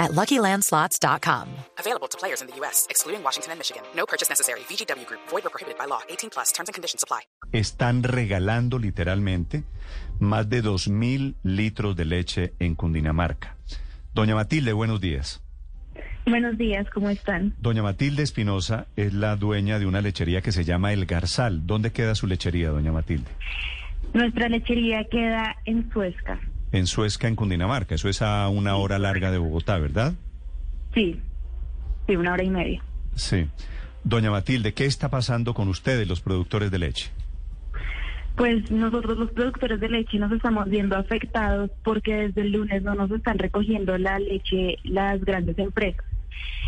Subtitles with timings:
[0.00, 1.46] at LuckyLandSlots.com.
[1.78, 3.82] Available to players in the U.S., excluding Washington and Michigan.
[3.94, 4.60] No purchase necessary.
[4.60, 5.20] VGW Group.
[5.28, 6.00] Void or prohibited by law.
[6.08, 6.50] 18 plus.
[6.52, 7.20] Terms and conditions apply.
[7.52, 9.62] Están regalando literalmente
[10.18, 13.56] más de 2.000 litros de leche en Cundinamarca.
[14.14, 15.42] Doña Matilde, buenos días.
[16.26, 17.54] Buenos días, ¿cómo están?
[17.58, 21.66] Doña Matilde Espinosa es la dueña de una lechería que se llama El Garzal.
[21.66, 23.30] ¿Dónde queda su lechería, doña Matilde?
[24.12, 26.38] Nuestra lechería queda en Suezca.
[26.72, 27.94] En Suezca, en Cundinamarca.
[27.94, 30.14] Eso es a una hora larga de Bogotá, ¿verdad?
[30.94, 31.20] Sí,
[32.06, 32.82] sí, una hora y media.
[33.14, 33.48] Sí.
[34.04, 37.10] Doña Matilde, ¿qué está pasando con ustedes, los productores de leche?
[38.36, 42.94] Pues nosotros los productores de leche nos estamos viendo afectados porque desde el lunes no
[42.94, 46.04] nos están recogiendo la leche las grandes empresas.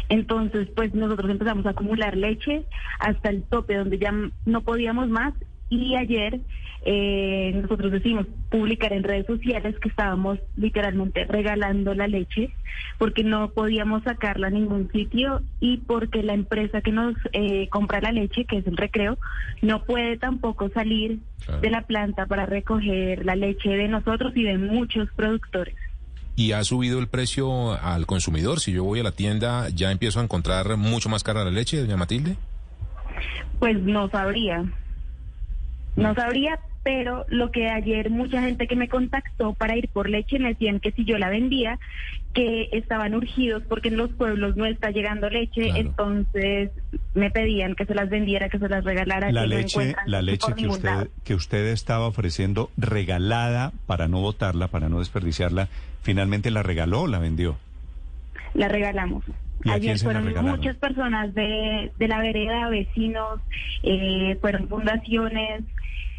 [0.08, 2.66] Entonces, pues nosotros empezamos a acumular leche
[2.98, 4.12] hasta el tope donde ya
[4.44, 5.32] no podíamos más
[5.76, 6.40] y ayer
[6.84, 12.50] eh, nosotros decidimos publicar en redes sociales que estábamos literalmente regalando la leche
[12.98, 18.00] porque no podíamos sacarla a ningún sitio y porque la empresa que nos eh, compra
[18.00, 19.16] la leche, que es el recreo,
[19.60, 21.20] no puede tampoco salir
[21.60, 25.76] de la planta para recoger la leche de nosotros y de muchos productores.
[26.34, 28.60] ¿Y ha subido el precio al consumidor?
[28.60, 31.78] Si yo voy a la tienda, ¿ya empiezo a encontrar mucho más cara la leche,
[31.78, 32.36] doña Matilde?
[33.58, 34.64] Pues no sabría.
[35.96, 40.38] No sabría, pero lo que ayer mucha gente que me contactó para ir por leche
[40.38, 41.78] me decían que si yo la vendía,
[42.34, 46.70] que estaban urgidos porque en los pueblos no está llegando leche, entonces
[47.14, 49.30] me pedían que se las vendiera, que se las regalara.
[49.30, 54.88] La leche, la leche que usted, que usted estaba ofreciendo regalada para no botarla, para
[54.88, 55.68] no desperdiciarla,
[56.02, 57.58] finalmente la regaló o la vendió.
[58.54, 59.24] La regalamos.
[59.70, 63.40] Ayer fueron muchas personas de, de la vereda, vecinos,
[63.82, 65.64] eh, fueron fundaciones,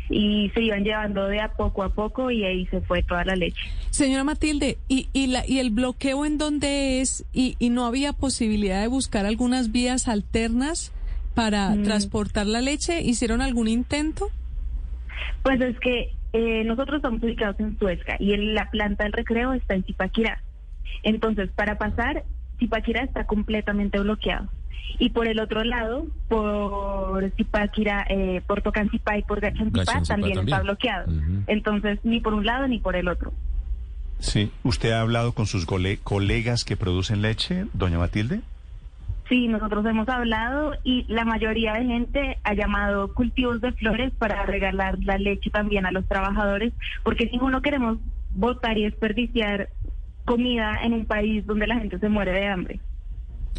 [0.09, 3.35] y se iban llevando de a poco a poco y ahí se fue toda la
[3.35, 3.61] leche.
[3.89, 7.25] Señora Matilde, ¿y, y, la, y el bloqueo en dónde es?
[7.33, 10.91] ¿Y, y no había posibilidad de buscar algunas vías alternas
[11.33, 11.83] para mm.
[11.83, 13.01] transportar la leche?
[13.01, 14.29] ¿Hicieron algún intento?
[15.41, 19.75] Pues es que eh, nosotros estamos ubicados en Suezca y la planta del recreo está
[19.75, 20.41] en Zipaquirá.
[21.03, 22.23] Entonces, para pasar,
[22.63, 24.49] Zipaquirá está completamente bloqueado
[24.99, 30.61] y por el otro lado, por Zipaquira, eh, por Tocancipá y por Gachanzipá también, está
[30.61, 31.11] bloqueado.
[31.47, 33.33] Entonces, ni por un lado ni por el otro.
[34.19, 38.41] Sí, ¿usted ha hablado con sus colegas que producen leche, doña Matilde?
[39.27, 44.45] Sí, nosotros hemos hablado y la mayoría de gente ha llamado cultivos de flores para
[44.45, 47.97] regalar la leche también a los trabajadores, porque si uno queremos
[48.35, 49.69] votar y desperdiciar
[50.25, 52.79] comida en un país donde la gente se muere de hambre.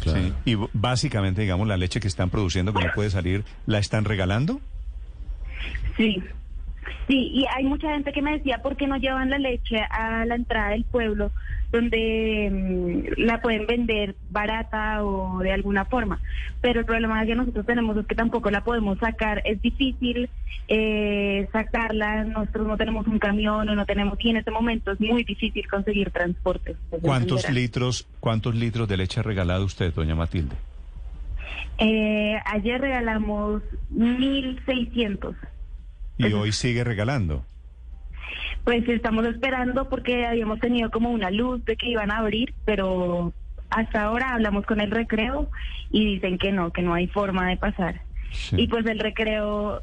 [0.03, 0.33] Sí.
[0.45, 4.59] Y básicamente, digamos, la leche que están produciendo que no puede salir, ¿la están regalando?
[5.97, 6.21] Sí.
[7.07, 10.25] Sí, y hay mucha gente que me decía, ¿por qué no llevan la leche a
[10.25, 11.31] la entrada del pueblo?
[11.75, 16.19] donde mm, la pueden vender barata o de alguna forma.
[16.61, 19.41] Pero el problema que nosotros tenemos es que tampoco la podemos sacar.
[19.45, 20.29] Es difícil
[20.67, 22.23] eh, sacarla.
[22.23, 24.17] Nosotros no tenemos un camión o no tenemos.
[24.21, 26.75] Y en este momento es muy difícil conseguir transporte.
[27.01, 30.55] ¿Cuántos litros, cuántos litros de leche ha regalado usted, doña Matilde?
[31.77, 33.61] Eh, ayer regalamos
[33.93, 35.35] 1.600.
[36.17, 37.45] ¿Y hoy sigue regalando?
[38.63, 43.33] Pues estamos esperando porque habíamos tenido como una luz de que iban a abrir, pero
[43.69, 45.49] hasta ahora hablamos con el recreo
[45.91, 48.01] y dicen que no, que no hay forma de pasar.
[48.53, 49.81] Y pues el recreo,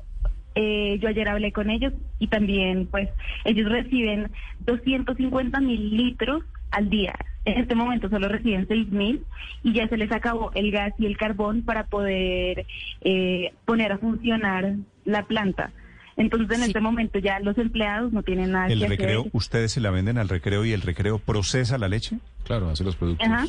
[0.55, 3.09] eh, yo ayer hablé con ellos y también pues
[3.45, 7.15] ellos reciben 250 mil litros al día.
[7.45, 9.25] En este momento solo reciben 6 mil
[9.63, 12.67] y ya se les acabó el gas y el carbón para poder
[13.03, 15.73] eh, poner a funcionar la planta.
[16.23, 19.81] Entonces, en este momento ya los empleados no tienen nada ¿El que recreo, ustedes se
[19.81, 22.19] la venden al recreo y el recreo procesa la leche?
[22.45, 23.27] Claro, hace los productos.
[23.27, 23.47] Ajá.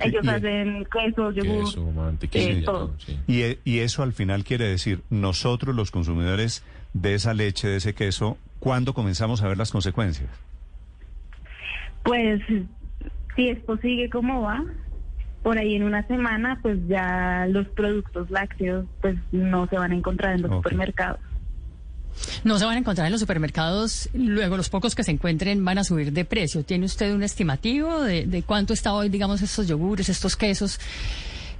[0.00, 2.94] Ellos hacen queso, yogur, queso, mantequilla, todo.
[3.26, 6.62] y, y eso al final quiere decir, nosotros los consumidores
[6.92, 10.28] de esa leche, de ese queso, ¿cuándo comenzamos a ver las consecuencias?
[12.02, 12.42] Pues,
[13.34, 14.62] si esto sigue como va,
[15.42, 19.94] por ahí en una semana, pues ya los productos lácteos pues no se van a
[19.94, 21.20] encontrar en los supermercados.
[22.44, 25.78] No se van a encontrar en los supermercados, luego los pocos que se encuentren van
[25.78, 26.64] a subir de precio.
[26.64, 30.78] ¿Tiene usted un estimativo de, cuánto está hoy, digamos, estos yogures, estos quesos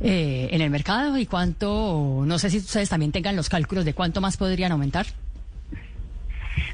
[0.00, 3.94] eh, en el mercado y cuánto, no sé si ustedes también tengan los cálculos de
[3.94, 5.06] cuánto más podrían aumentar.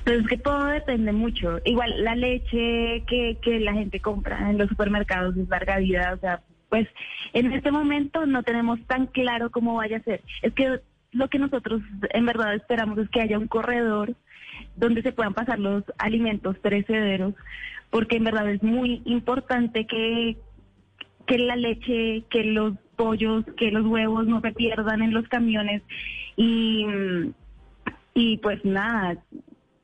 [0.05, 1.61] Pero es que todo depende mucho.
[1.65, 6.19] Igual la leche que, que la gente compra en los supermercados es larga vida, o
[6.19, 6.89] sea, pues
[7.33, 10.23] en este momento no tenemos tan claro cómo vaya a ser.
[10.43, 10.81] Es que
[11.17, 14.15] lo que nosotros en verdad esperamos es que haya un corredor
[14.77, 17.35] donde se puedan pasar los alimentos perecederos,
[17.91, 20.37] porque en verdad es muy importante que,
[21.27, 25.83] que la leche, que los pollos, que los huevos no se pierdan en los camiones
[26.37, 26.87] y,
[28.15, 29.17] y pues nada,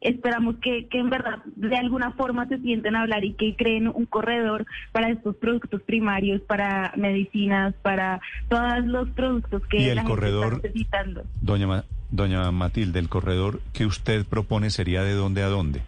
[0.02, 3.88] esperamos que, que en verdad de alguna forma se sienten a hablar y que creen
[3.88, 9.96] un corredor para estos productos primarios, para medicinas, para todos los productos que ¿Y el
[9.96, 11.25] la gente corredor, está necesitando.
[11.40, 15.82] Doña, Ma- doña Matilde, el corredor que usted propone sería de dónde a dónde?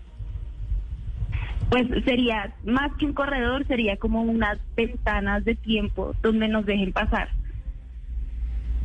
[1.71, 6.93] Pues sería, más que un corredor, sería como unas ventanas de tiempo donde nos dejen
[6.93, 7.31] pasar.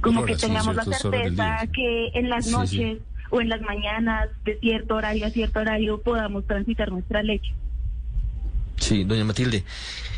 [0.02, 3.00] Como que sí, tengamos la certeza que en las Sí, sí.
[3.30, 7.54] O en las mañanas, de cierto horario a cierto horario, podamos transitar nuestra leche.
[8.78, 9.64] Sí, doña Matilde,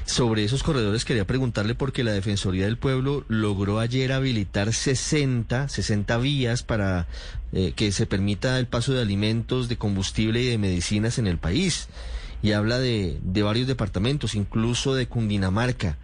[0.06, 6.18] sobre esos corredores quería preguntarle porque la Defensoría del Pueblo logró ayer habilitar 60, 60
[6.18, 7.08] vías para
[7.54, 11.38] eh, que se permita el paso de alimentos, de combustible y de medicinas en el
[11.38, 11.88] país.
[12.44, 15.98] Y habla de, de varios departamentos, incluso de Cundinamarca.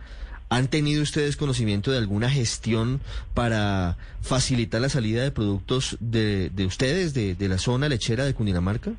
[0.49, 3.01] ¿Han tenido ustedes conocimiento de alguna gestión
[3.33, 8.33] para facilitar la salida de productos de, de ustedes, de, de la zona lechera de
[8.33, 8.91] Cundinamarca?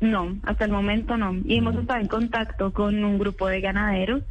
[0.00, 1.34] No, hasta el momento no.
[1.44, 4.22] Y hemos estado en contacto con un grupo de ganaderos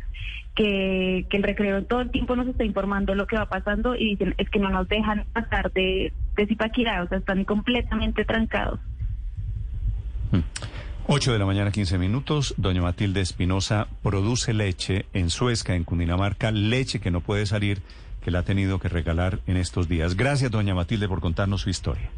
[0.55, 4.11] que, que el recreo todo el tiempo nos está informando lo que va pasando y
[4.11, 8.79] dicen es que no nos dejan pasar de, de Zipaquirá, o sea, están completamente trancados.
[11.09, 12.53] 8 de la mañana, 15 minutos.
[12.57, 17.81] Doña Matilde Espinosa produce leche en Suezca, en Cundinamarca, leche que no puede salir,
[18.21, 20.17] que la ha tenido que regalar en estos días.
[20.17, 22.09] Gracias, doña Matilde, por contarnos su historia.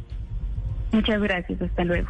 [0.92, 2.10] Muchas gracias, hasta luego.